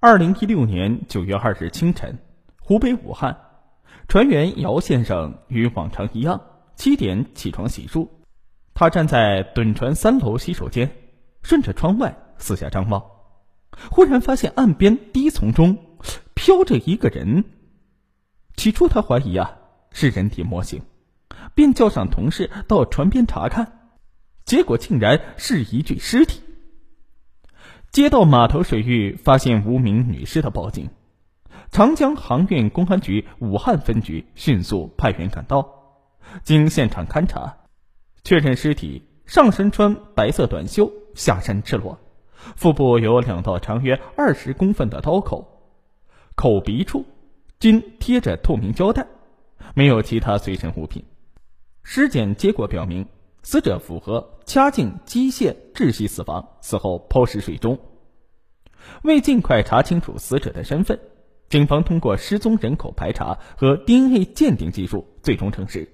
[0.00, 2.20] 二零一六年九月二日清晨，
[2.60, 3.36] 湖北武汉，
[4.06, 6.40] 船员姚先生与往常一样，
[6.76, 8.08] 七点起床洗漱。
[8.74, 10.88] 他站在趸船三楼洗手间，
[11.42, 13.02] 顺着窗外四下张望，
[13.90, 15.76] 忽然发现岸边低丛中
[16.32, 17.44] 飘着一个人。
[18.54, 19.58] 起初他怀疑啊
[19.90, 20.80] 是人体模型，
[21.56, 23.90] 便叫上同事到船边查看，
[24.44, 26.40] 结果竟然是一具尸体。
[27.98, 30.88] 接到码头水域发现无名女尸的报警，
[31.72, 35.68] 长江航运公安局武汉分局迅速派员赶到，
[36.44, 37.56] 经现场勘查，
[38.22, 41.98] 确认尸体上身穿白色短袖，下身赤裸，
[42.54, 45.74] 腹部有两道长约二十公分的刀口，
[46.36, 47.04] 口鼻处
[47.58, 49.08] 均贴着透明胶带，
[49.74, 51.02] 没有其他随身物品。
[51.82, 53.04] 尸检结果表明。
[53.50, 57.78] 死者符合掐颈机械窒息死亡，死后抛尸水中。
[59.02, 61.00] 为尽快查清楚死者的身份，
[61.48, 65.90] 警方通过失踪人口排查和 DNA 鉴定技术，最终证实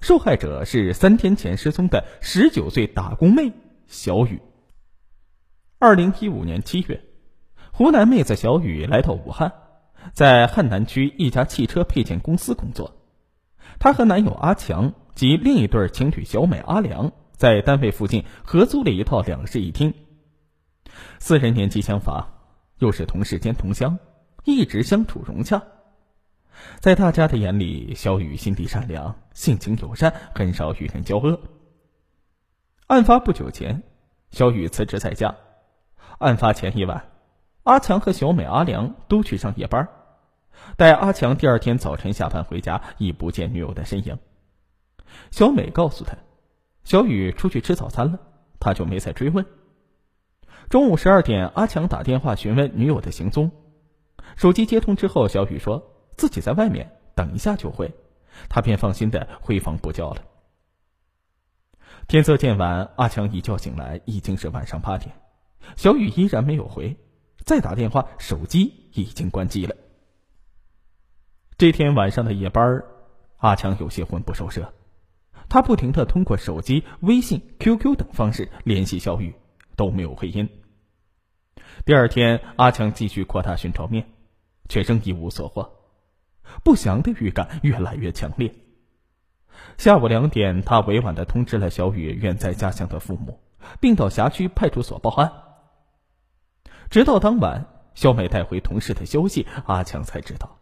[0.00, 3.50] 受害者是三天前失踪的十九岁打工妹
[3.88, 4.40] 小雨。
[5.80, 7.02] 二零一五年七月，
[7.72, 9.52] 湖南妹子小雨来到武汉，
[10.12, 12.94] 在汉南区一家汽车配件公司工作。
[13.80, 14.94] 她和男友阿强。
[15.14, 19.94] 及另一对情侣小美、阿良在单位附近合租了一套两室一厅。
[21.18, 22.26] 四人年纪相仿，
[22.78, 23.98] 又是同事兼同乡，
[24.44, 25.62] 一直相处融洽。
[26.80, 31.40] 在大家的眼里，小雨心地善良，性情友善，很少与人交恶。
[32.86, 33.82] 案发不久前，
[34.30, 35.34] 小雨辞职在家。
[36.18, 37.08] 案发前一晚，
[37.64, 39.88] 阿强和小美、阿良都去上夜班。
[40.76, 44.16] 待阿强第二天早晨下班回家，已不见女友的身影。
[45.30, 46.16] 小美告诉他，
[46.84, 48.18] 小雨出去吃早餐了，
[48.60, 49.44] 他就没再追问。
[50.68, 53.50] 中午十二点，阿强打电话询问女友的行踪，
[54.36, 55.82] 手机接通之后，小雨说
[56.16, 57.92] 自己在外面，等一下就回，
[58.48, 60.22] 他便放心的回房补觉了。
[62.08, 65.14] 天色渐晚，阿强一觉醒来已经是晚上八点，
[65.76, 66.96] 小雨依然没有回，
[67.44, 69.74] 再打电话，手机已经关机了。
[71.56, 72.82] 这天晚上的夜班，
[73.36, 74.72] 阿强有些魂不守舍。
[75.48, 79.34] 他不停的通过手机、微信、QQ 等方式联系小雨，
[79.76, 80.48] 都没有回音。
[81.84, 84.06] 第二天，阿强继续扩大寻找面，
[84.68, 85.72] 却仍一无所获。
[86.62, 88.54] 不祥的预感越来越强烈。
[89.78, 93.40] 下午两点，他委婉的通知了小雨远在家乡的父母，
[93.80, 95.32] 并到辖区派出所报案。
[96.90, 100.58] 直到当晚，小美带回同事的消息，阿强才知道，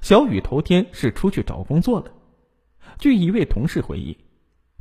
[0.00, 2.12] 小雨头天是出去找工作了。
[2.98, 4.18] 据一位同事回忆，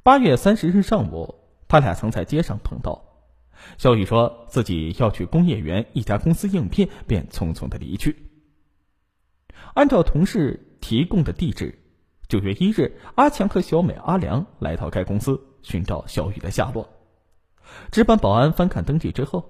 [0.02, 1.36] 八月三十日上午，
[1.68, 3.04] 他俩曾在街上碰到。
[3.78, 8.16] 小雨说自己要去工业园一家公司应聘，便匆匆的离去。
[9.76, 11.78] 按照同事提供的地址，
[12.28, 16.90] 九月一日，阿强和小美、阿良来到该公司寻找小雨的下落。
[17.92, 19.48] 值班保安翻看登记之后，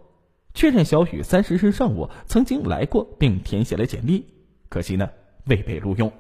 [0.53, 4.25] 确认小雨三十日上午曾经来过，并填写了简历，
[4.67, 5.09] 可惜呢，
[5.45, 6.11] 未被录用。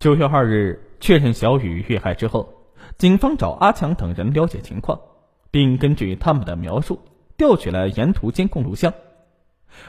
[0.00, 2.54] 九月二日，确认小雨遇害之后，
[2.96, 4.98] 警方找阿强等人了解情况，
[5.50, 6.98] 并根据他们的描述
[7.36, 8.94] 调取了沿途监控录像。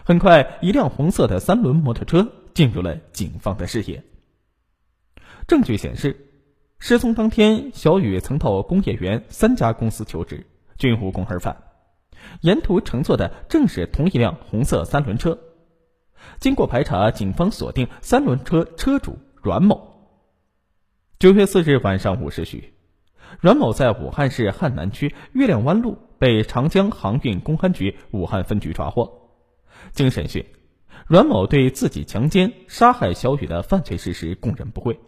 [0.03, 4.03] 很快，一辆红色的三轮摩托车进入了警方的视野。
[5.47, 6.27] 证据显示，
[6.77, 10.45] 失踪当天，小雨曾到工业园三家公司求职，
[10.77, 11.55] 均无功而返。
[12.41, 15.39] 沿途乘坐的正是同一辆红色三轮车。
[16.41, 19.89] 经过排查，警方锁定三轮车车主阮某。
[21.21, 22.73] 九月四日晚上五时许，
[23.41, 29.29] 阮某在武汉市汉南区月亮湾路被长江航运公安局武汉分局抓获。
[29.91, 30.43] 经审讯，
[31.05, 34.99] 阮某对自己强奸、杀害小雨的犯罪事实供认不讳，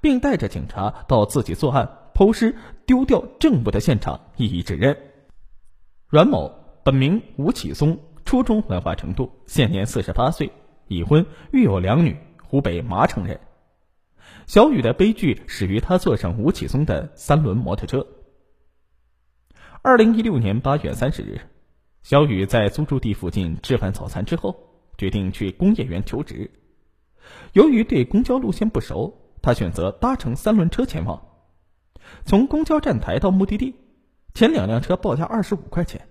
[0.00, 2.54] 并带着警察到自己作案、抛尸、
[2.86, 4.96] 丢掉证物的现场一一指认。
[6.08, 6.48] 阮某
[6.84, 10.48] 本名吴启松，初中文化程度，现年四十八岁，
[10.86, 13.40] 已婚，育有两女，湖北麻城人。
[14.46, 18.06] 小雨的悲剧始于他坐上吴启松的三轮摩托车。
[19.82, 21.40] 二零一六年八月三十日，
[22.04, 24.56] 小雨在租住地附近吃完早餐之后，
[24.96, 26.48] 决定去工业园求职。
[27.54, 31.26] 由于对公交路线不熟，他选择搭乘三轮车前往。
[32.24, 33.74] 从公交站台到目的地，
[34.32, 36.08] 前两辆车报价二十五块钱，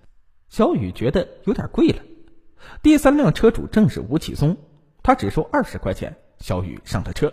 [0.50, 2.04] 小雨觉得有点贵了。
[2.84, 4.58] 第三辆车主正是吴启松，
[5.02, 6.18] 他只收二十块钱。
[6.40, 7.32] 小雨上了车。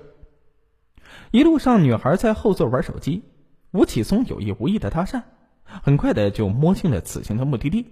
[1.30, 3.22] 一路上，女孩在后座玩手机，
[3.70, 5.22] 吴启松有意无意的搭讪，
[5.64, 7.86] 很快的就摸清了此行的目的地。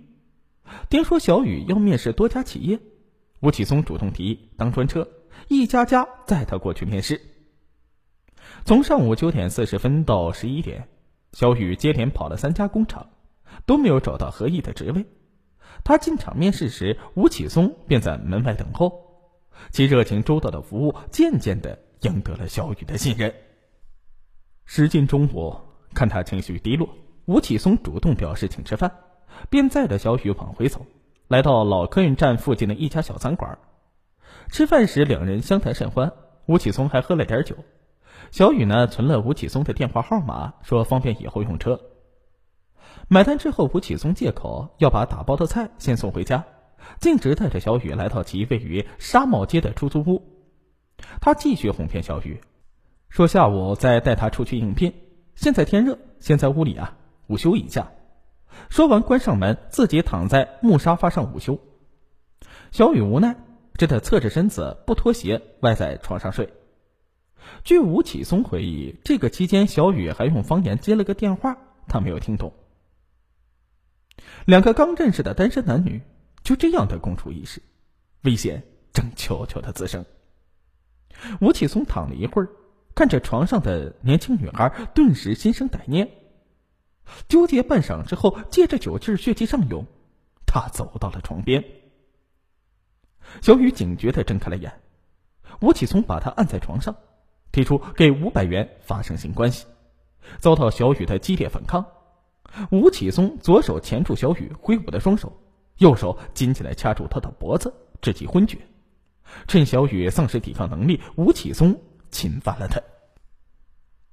[0.88, 2.78] 听说小雨要面试多家企业，
[3.40, 5.08] 吴启松主动提议当专车，
[5.49, 7.20] 一家家载他过去面试。
[8.64, 10.88] 从上午九点四十分到十一点，
[11.32, 13.08] 小雨接连跑了三家工厂，
[13.67, 15.06] 都没有找到合意的职位。
[15.82, 19.06] 他进厂面试时，吴启松便在门外等候。
[19.70, 23.35] 其热情周到的服务渐渐的赢得了小雨的信任。
[24.64, 25.56] 时近中午，
[25.94, 26.88] 看他情绪低落，
[27.26, 28.93] 吴启松主动表示请吃饭，
[29.49, 30.87] 便载着小雨往回走，
[31.29, 33.58] 来到老客运站附近的一家小餐馆。
[34.50, 36.12] 吃饭时，两人相谈甚欢，
[36.47, 37.56] 吴启松还喝了点酒。
[38.31, 41.81] 小雨呢，存了吴启松的电话号码，说方便以后用车。
[43.08, 46.44] 买单之后，吴启松借口要把打包的菜先送回家。
[46.99, 50.23] 径直带着小雨来到其位于沙帽街的出租屋，
[51.20, 52.40] 他继续哄骗小雨，
[53.08, 54.93] 说下午再带他出去应聘。
[55.34, 56.96] 现在天热，先在屋里啊
[57.28, 57.93] 午休一下。
[58.69, 61.58] 说完关上门，自己躺在木沙发上午休。
[62.72, 63.37] 小雨无奈，
[63.75, 66.52] 只得侧着身子不脱鞋歪在床上睡。
[67.64, 71.56] 据吴启松回忆，这个期间小雨还用方言接了个电话，
[71.87, 72.52] 他没有听懂。
[74.46, 76.00] 两个刚认识的单身男女。
[76.43, 77.61] 就这样的共处一室，
[78.22, 78.62] 危险
[78.94, 80.06] 正悄悄的滋生。
[81.41, 82.49] 吴启松躺了一会儿，
[82.95, 86.11] 看着床上的年轻女孩，顿时心生歹念。
[87.29, 89.85] 纠结半晌之后，借着酒劲血气上涌，
[90.47, 91.65] 他走到了床边。
[93.43, 94.73] 小雨警觉的睁开了眼，
[95.61, 96.95] 吴启松把她按在床上，
[97.53, 99.67] 提出给五百元发生性关系，
[100.39, 101.85] 遭到小雨的激烈反抗。
[102.71, 105.33] 吴启松左手钳住小雨挥舞的双手。
[105.79, 107.73] 右手紧起来掐住他的脖子，
[108.03, 108.59] 致其昏厥。
[109.47, 111.81] 趁小雨丧失抵抗能力，吴启松
[112.11, 112.81] 侵犯了他。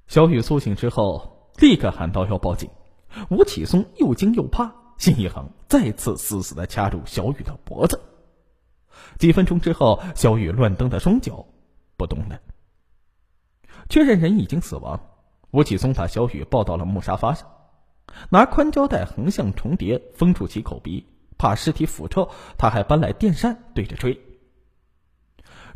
[0.07, 2.69] 小雨苏醒之后，立刻喊道要报警。
[3.29, 7.99] 吴启松又惊又怕，心一横，再次死死的掐住小雨的脖子。
[9.17, 11.45] 几分钟之后，小雨乱蹬的双脚
[11.95, 12.39] 不动了。
[13.89, 14.99] 确认人已经死亡，
[15.51, 17.49] 吴启松把小雨抱到了木沙发上，
[18.29, 21.07] 拿宽胶带横向重叠，封住其口鼻。
[21.37, 24.19] 怕尸体腐臭，他还搬来电扇对着吹。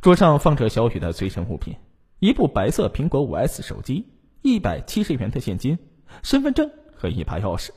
[0.02, 1.76] 桌上放着小雨的随身物品：
[2.18, 4.08] 一部白色苹果五 S 手机、
[4.42, 5.78] 一百七十元的现金、
[6.24, 7.70] 身份证和一把钥匙。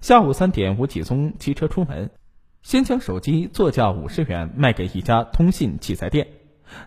[0.00, 2.12] 下午三点，吴启松骑车出门，
[2.62, 6.28] 先将手机作价五十元卖给一家通信器材店，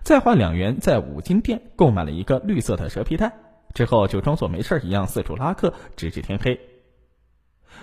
[0.02, 3.30] 再花两元在五金店购买了一个绿色的蛇皮袋，
[3.74, 6.58] 之后就装作没事一样四处拉客，直至天黑。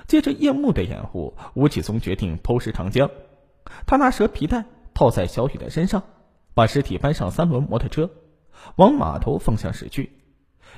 [0.07, 3.11] 借着夜幕的掩护，吴启松决定剖尸长江。
[3.85, 4.65] 他拿蛇皮袋
[4.95, 6.01] 套在小雨的身上，
[6.53, 8.09] 把尸体搬上三轮摩托车，
[8.75, 10.11] 往码头方向驶去。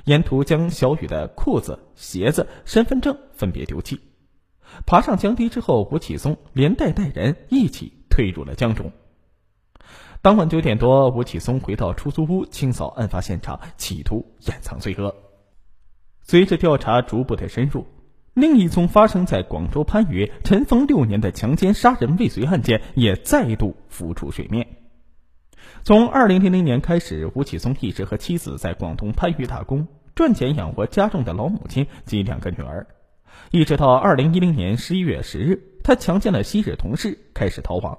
[0.04, 4.00] 沿途将小雨的裤子、鞋子、身份证分别丢弃。
[4.86, 8.92] 爬上江堤之后，吴启松连带带人一起退入了江中。
[10.20, 15.14] 当晚九点多，吴启松回到出租屋清扫案发现场，企图掩藏罪恶。
[16.22, 17.86] 随着调查逐步的深入。
[18.32, 24.66] 另一宗发生在广州番禺、尘封六年的强奸杀人未遂案件也再度浮出水面。
[25.84, 32.86] 从二零零零年开始，吴启松一直和妻子在广东番禺打工，赚钱养活家中的老母亲及两个女儿。
[33.50, 37.98] 一直到二零一零年十一月十日，他强奸了昔日同事，开始逃亡。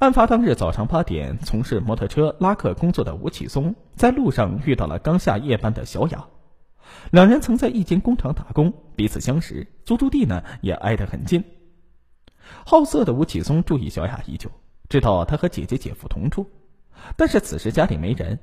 [0.00, 6.26] 案发当日早上八点，从事摩托车拉客工作的吴启松在路上遇到了刚下夜班的小雅。
[7.12, 11.44] 两人曾在一间工厂打工，彼此相识，租住地呢也挨得很近。
[12.66, 14.50] 好色的吴启松注意小雅已久，
[14.88, 16.50] 知道她和姐姐姐夫同住，
[17.16, 18.38] 但是此时家里没人，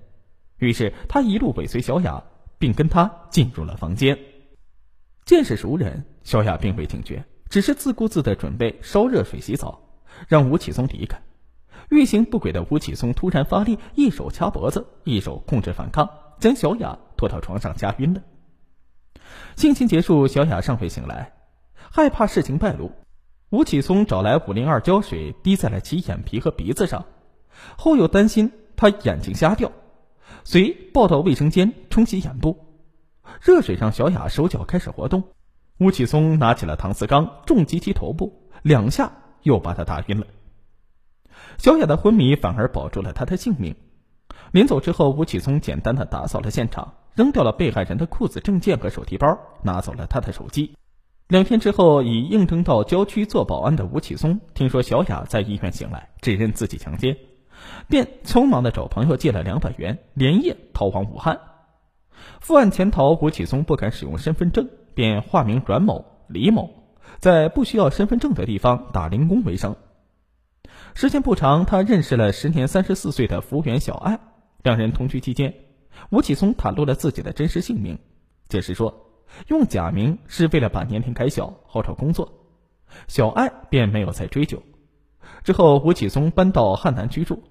[0.58, 2.24] 于是他一路尾随小雅，
[2.58, 4.18] 并跟她进入了房间。
[5.26, 9.80] 见是熟人，小雅并未警觉，只是自顾自地准备烧热水洗澡，
[10.28, 11.22] 让吴启松离开。
[11.90, 18.22] 欲行不轨的吴启松突然发力，一手掐脖子，一手控制反抗，将小雅拖到床上掐晕了。
[19.56, 21.34] 性侵结束，小雅尚未醒来，
[21.74, 22.92] 害怕事情败露，
[23.50, 27.06] 吴启松找来五零二胶水滴在了其眼皮和鼻子上，
[27.78, 29.72] 后又担心她眼睛瞎掉，
[30.44, 32.58] 遂抱到卫生间冲洗眼部。
[33.42, 35.24] 热水让小雅手脚开始活动，
[35.80, 39.12] 吴启松拿起了搪瓷缸重击其头部，两下
[39.44, 40.28] 又把她打晕了。
[41.58, 43.76] 小雅的昏迷反而保住了她的性命。
[44.52, 46.94] 临走之后，吴启松简单的打扫了现场。
[47.16, 50.74] 扔掉了被害人的裤子、证件和手提包，拿走了他的手机。
[51.28, 57.18] 两天之后，已应征到郊区做保安的吴启松，听说小雅在医院醒来，指认自己强奸，
[57.88, 61.40] 便匆忙的找朋友借了两百元，连夜逃往武汉。
[62.40, 66.70] 负案潜逃，吴启松不敢使用身份证，便化名阮某、李某，
[67.18, 69.76] 在不需要身份证的地方打零工为生。
[70.94, 74.20] 时间不长，他认识了时年三十四岁的服务员小艾。
[74.64, 75.54] 两人同居期间，
[76.10, 77.98] 吴启松袒露了自己的真实姓名，
[78.50, 79.06] 解释说
[79.48, 82.34] 用假名是为了把年龄改小，好找工作。
[83.08, 84.62] 小艾便没有再追究。
[85.44, 87.44] 之后，吴启松搬到汉南居住。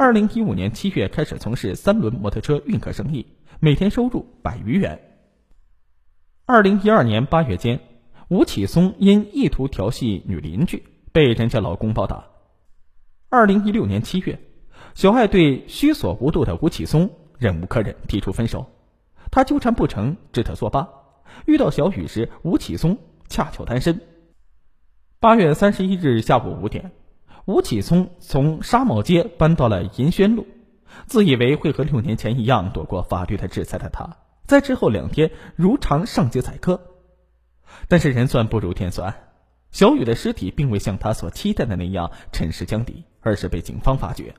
[0.00, 3.26] 二零一五年七月开始从事三轮摩托车运客生意，
[3.60, 4.98] 每天收入百余元。
[6.46, 7.80] 二零一二年八月间，
[8.30, 12.24] 吴启松因意图调戏女邻居，被人家老公暴打。
[13.28, 14.40] 二零一六年七月，
[14.94, 18.70] 小爱对虚索无度的吴启松忍无可忍，提出分手。
[19.30, 20.88] 他纠缠不成，只得作罢。
[21.44, 22.96] 遇到小雨时，吴启松
[23.28, 24.00] 恰巧单身。
[25.18, 26.90] 八月三十一日下午五点，
[27.50, 30.46] 吴启聪从沙帽街搬到了银轩路，
[31.06, 36.80] 自以为会和六年前一样躲过法律的制裁的他，在之后两天如常上街载客。
[37.88, 39.12] 但是人算不如天算，
[39.72, 43.04] 小雨的尸体并未像他所期待的那样沉尸江底。
[43.22, 44.34] 而是被警方发觉。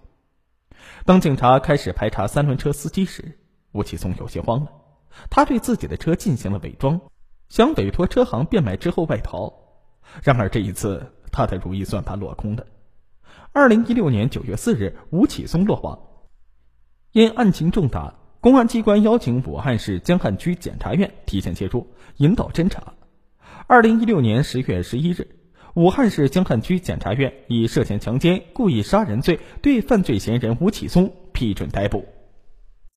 [1.05, 3.37] 当警察开始排查三轮车司机时，
[3.73, 4.71] 吴启聪有些慌了。
[5.29, 6.99] 他对自己的车进行了伪装，
[7.49, 9.53] 想委托车行变卖之后外逃。
[10.23, 12.65] 然而这一次，他的如意算盘落空了。
[13.53, 15.99] 二零一六年九月四日，吴启松落网。
[17.11, 22.93] 因案情重大，公安机关邀请武汉市江汉区检察院提前介入，引导侦查。
[23.67, 25.27] 二零一六年十月十一日。
[25.73, 32.05] 武汉市江汉区检察院以涉嫌强奸、故意杀人罪对犯罪嫌疑人吴启松批准逮捕。